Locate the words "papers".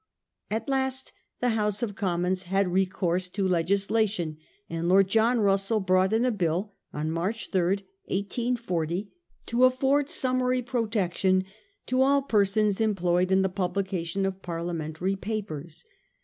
15.15-15.85